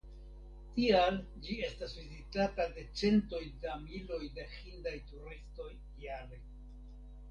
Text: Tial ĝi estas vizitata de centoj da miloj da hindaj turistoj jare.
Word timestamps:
Tial 0.77 1.19
ĝi 1.47 1.57
estas 1.67 1.93
vizitata 1.99 2.67
de 2.79 2.87
centoj 3.03 3.45
da 3.69 3.79
miloj 3.87 4.23
da 4.41 4.51
hindaj 4.59 4.99
turistoj 5.15 5.73
jare. 6.11 6.47